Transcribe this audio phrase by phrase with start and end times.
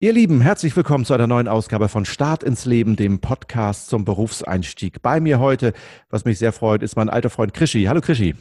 [0.00, 4.04] Ihr Lieben, herzlich willkommen zu einer neuen Ausgabe von Start ins Leben, dem Podcast zum
[4.04, 5.02] Berufseinstieg.
[5.02, 5.72] Bei mir heute,
[6.08, 7.82] was mich sehr freut, ist mein alter Freund Krischi.
[7.86, 8.36] Hallo Krischi.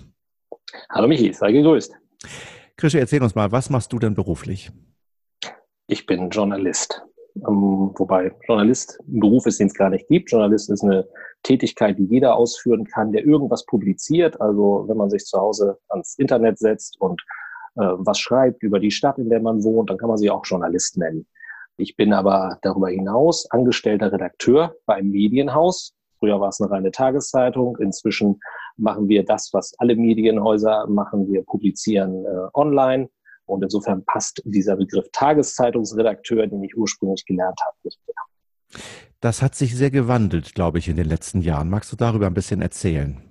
[0.92, 1.96] Hallo Michi, sei gegrüßt.
[2.76, 4.70] Krischi, erzähl uns mal, was machst du denn beruflich?
[5.88, 7.02] Ich bin Journalist.
[7.38, 10.30] Ähm, wobei Journalist ein Beruf ist, den es gar nicht gibt.
[10.30, 11.08] Journalist ist eine
[11.42, 14.40] Tätigkeit, die jeder ausführen kann, der irgendwas publiziert.
[14.40, 17.20] Also wenn man sich zu Hause ans Internet setzt und
[17.78, 20.46] äh, was schreibt über die Stadt, in der man wohnt, dann kann man sich auch
[20.46, 21.26] Journalist nennen.
[21.78, 25.94] Ich bin aber darüber hinaus angestellter Redakteur bei einem Medienhaus.
[26.20, 27.78] Früher war es eine reine Tageszeitung.
[27.78, 28.40] Inzwischen
[28.78, 31.32] machen wir das, was alle Medienhäuser machen.
[31.32, 33.10] Wir publizieren äh, online.
[33.46, 38.82] Und insofern passt dieser Begriff Tageszeitungsredakteur, den ich ursprünglich gelernt habe, nicht mehr.
[39.22, 41.70] Das hat sich sehr gewandelt, glaube ich, in den letzten Jahren.
[41.70, 43.22] Magst du darüber ein bisschen erzählen?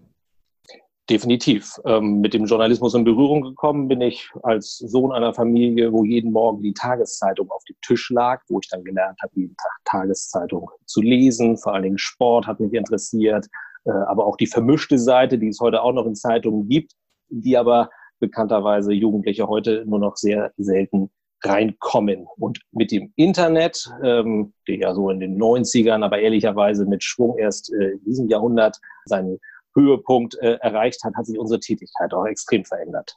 [1.09, 1.81] Definitiv.
[1.85, 6.33] Ähm, mit dem Journalismus in Berührung gekommen bin ich als Sohn einer Familie, wo jeden
[6.33, 10.69] Morgen die Tageszeitung auf dem Tisch lag, wo ich dann gelernt habe, jeden Tag Tageszeitung
[10.85, 11.59] zu lesen.
[11.59, 13.47] Vor allen Dingen Sport hat mich interessiert,
[13.85, 16.95] äh, aber auch die vermischte Seite, die es heute auch noch in Zeitungen gibt,
[17.29, 17.89] die aber
[18.19, 21.11] bekannterweise Jugendliche heute nur noch sehr selten
[21.45, 22.27] reinkommen.
[22.37, 27.39] Und mit dem Internet, ähm, der ja so in den 90ern, aber ehrlicherweise mit Schwung
[27.39, 29.39] erst äh, in diesem Jahrhundert seinen
[29.77, 33.17] Höhepunkt äh, erreicht hat, hat sich unsere Tätigkeit auch extrem verändert.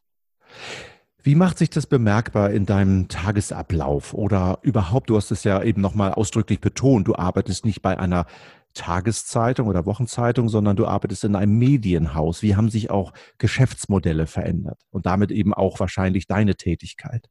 [1.21, 5.09] Wie macht sich das bemerkbar in deinem Tagesablauf oder überhaupt?
[5.09, 7.07] Du hast es ja eben nochmal ausdrücklich betont.
[7.07, 8.25] Du arbeitest nicht bei einer
[8.73, 12.41] Tageszeitung oder Wochenzeitung, sondern du arbeitest in einem Medienhaus.
[12.41, 17.27] Wie haben sich auch Geschäftsmodelle verändert und damit eben auch wahrscheinlich deine Tätigkeit?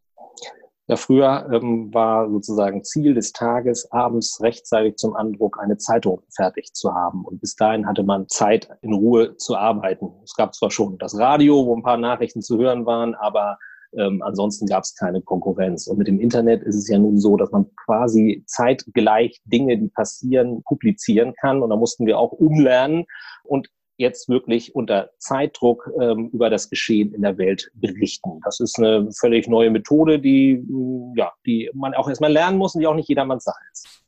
[0.88, 6.72] Ja, früher ähm, war sozusagen Ziel des Tages, abends rechtzeitig zum Andruck eine Zeitung fertig
[6.72, 7.26] zu haben.
[7.26, 10.10] Und bis dahin hatte man Zeit, in Ruhe zu arbeiten.
[10.24, 13.58] Es gab zwar schon das Radio, wo ein paar Nachrichten zu hören waren, aber
[13.98, 15.88] ähm, ansonsten gab es keine Konkurrenz.
[15.88, 19.88] Und mit dem Internet ist es ja nun so, dass man quasi zeitgleich Dinge, die
[19.88, 21.62] passieren, publizieren kann.
[21.62, 23.04] Und da mussten wir auch umlernen.
[23.44, 23.68] Und
[23.98, 28.40] jetzt wirklich unter Zeitdruck ähm, über das Geschehen in der Welt berichten.
[28.44, 32.74] Das ist eine völlig neue Methode, die, mm, ja, die man auch erstmal lernen muss
[32.74, 34.04] und die auch nicht jedermanns Sache ist.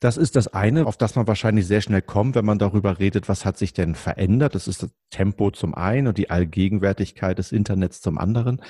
[0.00, 3.28] Das ist das eine, auf das man wahrscheinlich sehr schnell kommt, wenn man darüber redet,
[3.28, 4.54] was hat sich denn verändert.
[4.54, 8.62] Das ist das Tempo zum einen und die Allgegenwärtigkeit des Internets zum anderen.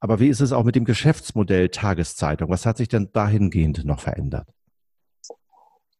[0.00, 2.50] Aber wie ist es auch mit dem Geschäftsmodell Tageszeitung?
[2.50, 4.48] Was hat sich denn dahingehend noch verändert?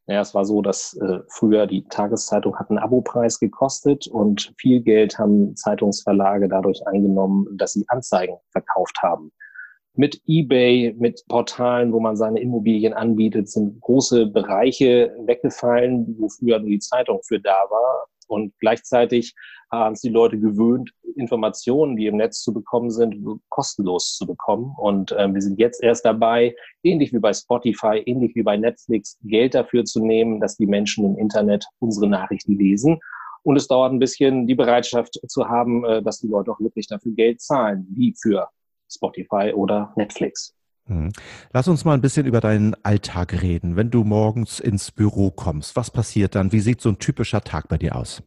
[0.08, 4.80] Naja, es war so, dass äh, früher die Tageszeitung hat einen Abopreis gekostet und viel
[4.80, 9.32] Geld haben Zeitungsverlage dadurch eingenommen, dass sie Anzeigen verkauft haben.
[9.94, 16.58] Mit eBay, mit Portalen, wo man seine Immobilien anbietet, sind große Bereiche weggefallen, wo früher
[16.58, 18.06] nur die Zeitung für da war.
[18.28, 19.34] Und gleichzeitig
[19.70, 24.74] haben es die Leute gewöhnt, Informationen, die im Netz zu bekommen sind, kostenlos zu bekommen.
[24.78, 29.18] Und ähm, wir sind jetzt erst dabei, ähnlich wie bei Spotify, ähnlich wie bei Netflix,
[29.22, 32.98] Geld dafür zu nehmen, dass die Menschen im Internet unsere Nachrichten lesen.
[33.42, 36.86] Und es dauert ein bisschen, die Bereitschaft zu haben, äh, dass die Leute auch wirklich
[36.86, 38.48] dafür Geld zahlen, wie für
[38.90, 40.57] Spotify oder Netflix.
[40.88, 41.12] Hm.
[41.52, 43.76] Lass uns mal ein bisschen über deinen Alltag reden.
[43.76, 46.52] Wenn du morgens ins Büro kommst, was passiert dann?
[46.52, 48.22] Wie sieht so ein typischer Tag bei dir aus?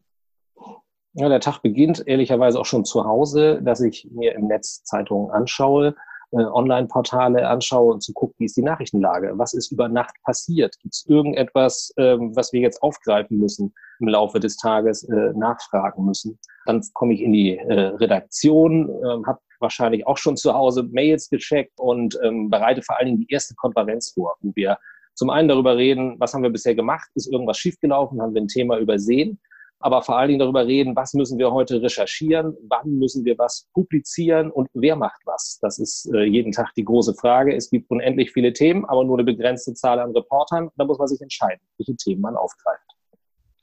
[1.14, 5.30] Ja, der Tag beginnt ehrlicherweise auch schon zu Hause, dass ich mir im Netz Zeitungen
[5.32, 5.96] anschaue,
[6.32, 9.34] äh, Online-Portale anschaue und zu gucken, wie ist die Nachrichtenlage?
[9.36, 10.80] Was ist über Nacht passiert?
[10.80, 16.06] Gibt es irgendetwas, ähm, was wir jetzt aufgreifen müssen im Laufe des Tages, äh, nachfragen
[16.06, 16.40] müssen?
[16.66, 21.30] Dann komme ich in die äh, Redaktion, äh, habe wahrscheinlich auch schon zu Hause Mails
[21.30, 24.78] gecheckt und ähm, bereite vor allen Dingen die erste Konferenz vor, wo wir
[25.14, 28.48] zum einen darüber reden, was haben wir bisher gemacht, ist irgendwas schiefgelaufen, haben wir ein
[28.48, 29.40] Thema übersehen
[29.82, 33.68] aber vor allen Dingen darüber reden, was müssen wir heute recherchieren, wann müssen wir was
[33.74, 35.60] publizieren und wer macht was.
[35.62, 37.56] Das ist äh, jeden Tag die große Frage.
[37.56, 40.70] Es gibt unendlich viele Themen, aber nur eine begrenzte Zahl an Reportern.
[40.78, 42.86] Da muss man sich entscheiden, welche Themen man aufgreift.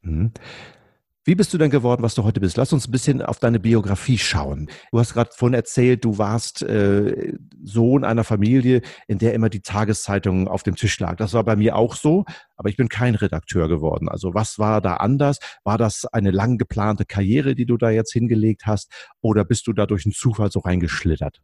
[0.03, 0.33] Mhm.
[1.29, 2.57] Wie bist du denn geworden, was du heute bist?
[2.57, 4.71] Lass uns ein bisschen auf deine Biografie schauen.
[4.91, 9.61] Du hast gerade vorhin erzählt, du warst äh, Sohn einer Familie, in der immer die
[9.61, 11.17] Tageszeitung auf dem Tisch lag.
[11.17, 12.25] Das war bei mir auch so,
[12.57, 14.09] aber ich bin kein Redakteur geworden.
[14.09, 15.39] Also was war da anders?
[15.65, 19.75] War das eine lang geplante Karriere, die du da jetzt hingelegt hast, oder bist du
[19.75, 21.43] da durch einen Zufall so reingeschlittert?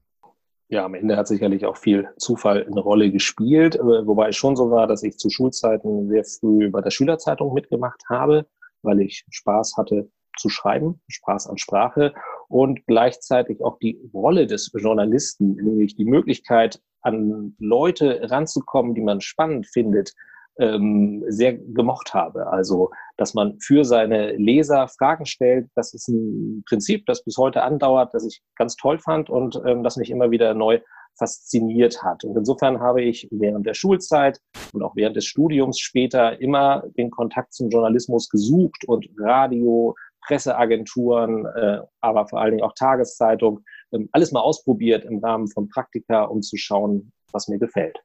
[0.68, 4.56] Ja, am Ende hat sicherlich auch viel Zufall eine Rolle gespielt, äh, wobei es schon
[4.56, 8.46] so war, dass ich zu Schulzeiten sehr früh bei der Schülerzeitung mitgemacht habe
[8.84, 12.12] weil ich Spaß hatte zu schreiben, Spaß an Sprache
[12.48, 19.20] und gleichzeitig auch die Rolle des Journalisten, nämlich die Möglichkeit, an Leute ranzukommen, die man
[19.20, 20.14] spannend findet,
[20.58, 22.46] ähm, sehr gemocht habe.
[22.46, 27.62] Also, dass man für seine Leser Fragen stellt, das ist ein Prinzip, das bis heute
[27.62, 30.80] andauert, das ich ganz toll fand und ähm, das mich immer wieder neu
[31.16, 32.24] fasziniert hat.
[32.24, 34.40] Und insofern habe ich während der Schulzeit
[34.72, 39.94] und auch während des Studiums später immer den Kontakt zum Journalismus gesucht und Radio,
[40.26, 43.60] Presseagenturen, äh, aber vor allen Dingen auch Tageszeitung,
[43.92, 47.98] ähm, alles mal ausprobiert im Rahmen von Praktika, um zu schauen, was mir gefällt.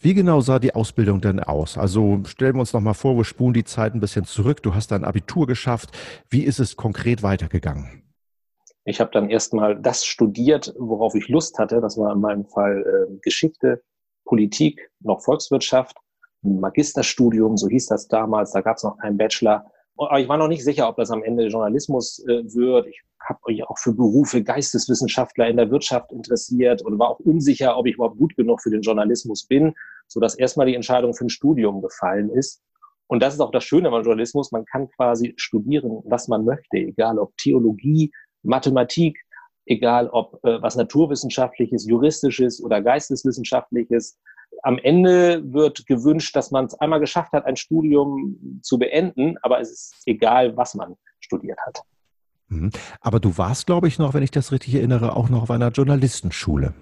[0.00, 1.76] Wie genau sah die Ausbildung denn aus?
[1.76, 4.62] Also stellen wir uns noch mal vor, wir spulen die Zeit ein bisschen zurück.
[4.62, 5.90] Du hast dein Abitur geschafft.
[6.30, 8.07] Wie ist es konkret weitergegangen?
[8.88, 11.82] Ich habe dann erstmal das studiert, worauf ich Lust hatte.
[11.82, 13.82] Das war in meinem Fall äh, Geschichte,
[14.24, 15.94] Politik, noch Volkswirtschaft,
[16.42, 18.52] ein Magisterstudium, so hieß das damals.
[18.52, 19.70] Da gab es noch keinen Bachelor.
[19.98, 22.86] Aber ich war noch nicht sicher, ob das am Ende Journalismus äh, wird.
[22.86, 27.76] Ich habe mich auch für Berufe Geisteswissenschaftler in der Wirtschaft interessiert und war auch unsicher,
[27.76, 29.74] ob ich überhaupt gut genug für den Journalismus bin,
[30.06, 32.62] sodass erstmal die Entscheidung für ein Studium gefallen ist.
[33.06, 34.50] Und das ist auch das Schöne am Journalismus.
[34.50, 38.12] Man kann quasi studieren, was man möchte, egal ob Theologie,
[38.42, 39.18] Mathematik,
[39.66, 44.18] egal ob äh, was naturwissenschaftliches, juristisches oder geisteswissenschaftliches.
[44.62, 49.60] Am Ende wird gewünscht, dass man es einmal geschafft hat, ein Studium zu beenden, aber
[49.60, 51.82] es ist egal, was man studiert hat.
[52.48, 52.70] Mhm.
[53.00, 55.68] Aber du warst, glaube ich, noch, wenn ich das richtig erinnere, auch noch auf einer
[55.68, 56.74] Journalistenschule.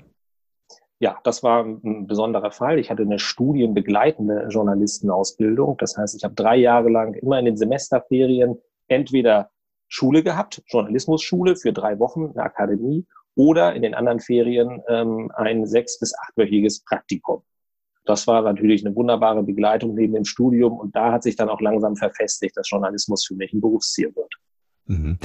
[0.99, 2.79] Ja, das war ein besonderer Fall.
[2.79, 5.77] Ich hatte eine studienbegleitende Journalistenausbildung.
[5.79, 8.57] Das heißt, ich habe drei Jahre lang immer in den Semesterferien
[8.89, 9.51] entweder
[9.89, 15.67] Schule gehabt, Journalismusschule für drei Wochen, eine Akademie, oder in den anderen Ferien ähm, ein
[15.67, 17.43] sechs- bis achtwöchiges Praktikum.
[18.07, 21.61] Das war natürlich eine wunderbare Begleitung neben dem Studium und da hat sich dann auch
[21.61, 24.33] langsam verfestigt, dass Journalismus für mich ein Berufsziel wird.
[24.87, 25.19] Mhm.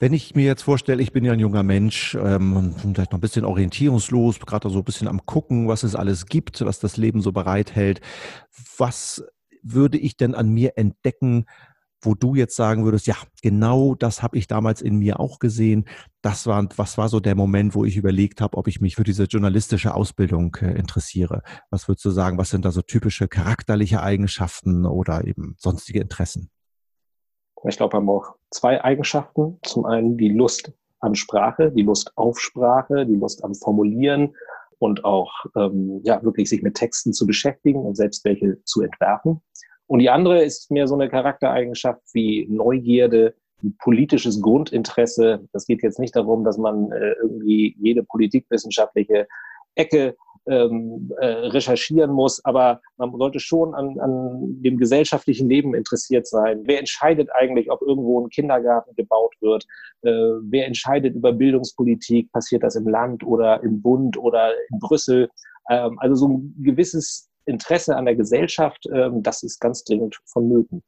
[0.00, 3.22] Wenn ich mir jetzt vorstelle, ich bin ja ein junger Mensch ähm, vielleicht noch ein
[3.22, 7.22] bisschen orientierungslos, gerade so ein bisschen am gucken, was es alles gibt, was das Leben
[7.22, 8.00] so bereithält,
[8.76, 9.24] was
[9.62, 11.46] würde ich denn an mir entdecken,
[12.04, 15.84] wo du jetzt sagen würdest, ja, genau das habe ich damals in mir auch gesehen.
[16.22, 19.04] Das war, was war so der Moment, wo ich überlegt habe, ob ich mich für
[19.04, 21.42] diese journalistische Ausbildung äh, interessiere?
[21.70, 26.50] Was würdest du sagen, was sind da so typische charakterliche Eigenschaften oder eben sonstige Interessen?
[27.66, 29.58] Ich glaube, man braucht zwei Eigenschaften.
[29.62, 34.34] Zum einen die Lust an Sprache, die Lust auf Sprache, die Lust am Formulieren
[34.78, 39.40] und auch ähm, ja wirklich sich mit Texten zu beschäftigen und selbst welche zu entwerfen.
[39.86, 43.34] Und die andere ist mehr so eine Charaktereigenschaft wie Neugierde,
[43.78, 45.46] politisches Grundinteresse.
[45.52, 49.26] Das geht jetzt nicht darum, dass man äh, irgendwie jede politikwissenschaftliche
[49.74, 50.16] Ecke
[50.46, 56.62] ähm, äh, recherchieren muss, aber man sollte schon an, an dem gesellschaftlichen Leben interessiert sein.
[56.64, 59.64] Wer entscheidet eigentlich, ob irgendwo ein Kindergarten gebaut wird?
[60.02, 60.10] Äh,
[60.42, 62.30] wer entscheidet über Bildungspolitik?
[62.32, 65.30] Passiert das im Land oder im Bund oder in Brüssel?
[65.70, 70.82] Ähm, also so ein gewisses Interesse an der Gesellschaft, ähm, das ist ganz dringend vonnöten.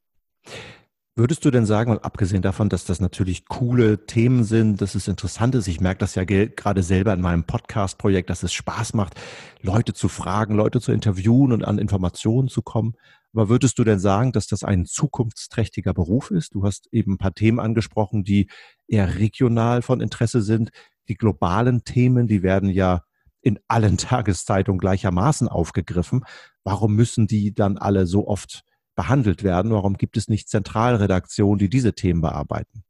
[1.19, 5.09] Würdest du denn sagen, mal abgesehen davon, dass das natürlich coole Themen sind, dass es
[5.09, 9.15] interessant ist, ich merke das ja gerade selber in meinem Podcast-Projekt, dass es Spaß macht,
[9.63, 12.97] Leute zu fragen, Leute zu interviewen und an Informationen zu kommen.
[13.33, 16.55] Aber würdest du denn sagen, dass das ein zukunftsträchtiger Beruf ist?
[16.55, 18.51] Du hast eben ein paar Themen angesprochen, die
[18.87, 20.69] eher regional von Interesse sind.
[21.09, 23.05] Die globalen Themen, die werden ja
[23.47, 26.25] in allen Tageszeitungen gleichermaßen aufgegriffen.
[26.65, 28.63] Warum müssen die dann alle so oft
[28.97, 29.71] behandelt werden?
[29.71, 32.83] Warum gibt es nicht Zentralredaktionen, die diese Themen bearbeiten?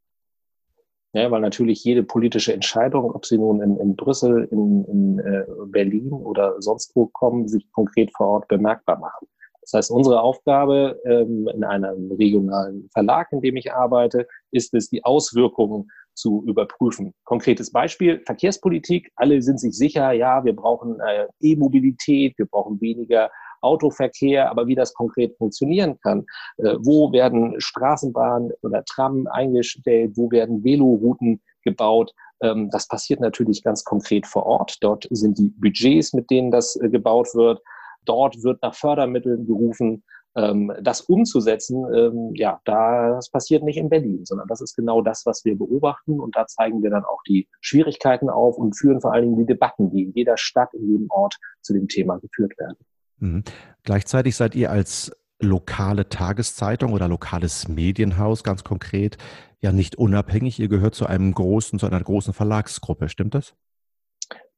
[1.13, 5.45] Ja, weil natürlich jede politische Entscheidung, ob sie nun in, in Brüssel, in, in äh,
[5.67, 9.29] Berlin oder sonst wo kommen, sich konkret vor Ort bemerkbar machen.
[9.61, 14.89] Das heißt, unsere Aufgabe ähm, in einem regionalen Verlag, in dem ich arbeite, ist es,
[14.89, 17.15] die Auswirkungen zu überprüfen.
[17.25, 19.13] Konkretes Beispiel, Verkehrspolitik.
[19.17, 23.31] Alle sind sich sicher, ja, wir brauchen äh, E-Mobilität, wir brauchen weniger
[23.61, 26.25] Autoverkehr, aber wie das konkret funktionieren kann,
[26.59, 33.63] äh, wo werden Straßenbahnen oder Tram eingestellt, wo werden Velorouten gebaut, ähm, das passiert natürlich
[33.63, 34.79] ganz konkret vor Ort.
[34.81, 37.61] Dort sind die Budgets, mit denen das äh, gebaut wird.
[38.05, 40.05] Dort wird nach Fördermitteln gerufen.
[40.37, 45.25] Ähm, das umzusetzen, ähm, ja, das passiert nicht in Berlin, sondern das ist genau das,
[45.25, 46.21] was wir beobachten.
[46.21, 49.47] Und da zeigen wir dann auch die Schwierigkeiten auf und führen vor allen Dingen die
[49.47, 52.77] Debatten, die in jeder Stadt, in jedem Ort zu dem Thema geführt werden.
[53.19, 53.45] Mhm.
[53.83, 59.19] Gleichzeitig seid ihr als lokale Tageszeitung oder lokales Medienhaus ganz konkret
[59.61, 60.59] ja nicht unabhängig.
[60.59, 63.09] Ihr gehört zu einem großen, zu einer großen Verlagsgruppe.
[63.09, 63.55] Stimmt das?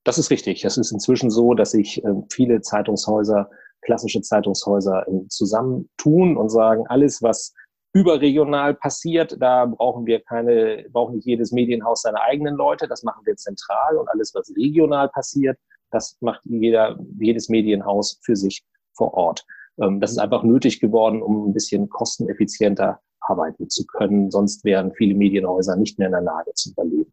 [0.05, 0.65] Das ist richtig.
[0.65, 3.51] Es ist inzwischen so, dass sich äh, viele Zeitungshäuser,
[3.83, 7.55] klassische Zeitungshäuser äh, zusammentun und sagen, alles, was
[7.93, 13.25] überregional passiert, da brauchen wir keine, braucht nicht jedes Medienhaus seine eigenen Leute, das machen
[13.25, 15.59] wir zentral und alles, was regional passiert,
[15.91, 18.63] das macht jeder, jedes Medienhaus für sich
[18.95, 19.45] vor Ort.
[19.81, 24.31] Ähm, das ist einfach nötig geworden, um ein bisschen kosteneffizienter arbeiten zu können.
[24.31, 27.13] Sonst wären viele Medienhäuser nicht mehr in der Lage zu überleben.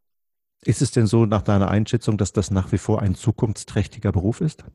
[0.64, 4.42] Ist es denn so nach deiner Einschätzung, dass das nach wie vor ein zukunftsträchtiger Beruf
[4.42, 4.66] ist?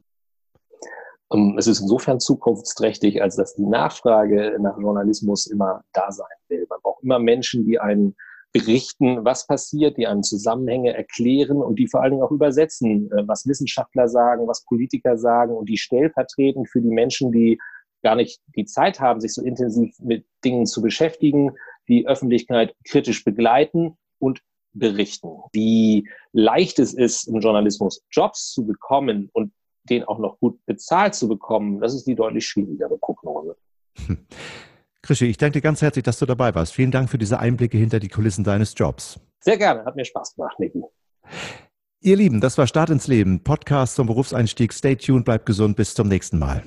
[1.33, 6.67] Ähm, es ist insofern zukunftsträchtig, als dass die Nachfrage nach Journalismus immer da sein will.
[6.69, 8.17] Man braucht immer Menschen, die einen
[8.53, 13.29] berichten, was passiert, die einen Zusammenhänge erklären und die vor allen Dingen auch übersetzen, äh,
[13.29, 17.59] was Wissenschaftler sagen, was Politiker sagen und die stellvertretend für die Menschen, die
[18.03, 21.53] gar nicht die Zeit haben, sich so intensiv mit Dingen zu beschäftigen,
[21.87, 24.41] die Öffentlichkeit kritisch begleiten und
[24.73, 25.29] berichten.
[25.53, 29.53] Wie leicht es ist, im Journalismus Jobs zu bekommen und
[29.91, 33.57] den auch noch gut bezahlt zu bekommen, das ist die deutlich schwierigere Prognose.
[35.03, 36.75] Krischi, ich danke dir ganz herzlich, dass du dabei warst.
[36.75, 39.19] Vielen Dank für diese Einblicke hinter die Kulissen deines Jobs.
[39.41, 40.83] Sehr gerne, hat mir Spaß gemacht, Niki.
[42.03, 44.73] Ihr Lieben, das war Start ins Leben, Podcast zum Berufseinstieg.
[44.73, 46.63] Stay tuned, bleibt gesund, bis zum nächsten Mal.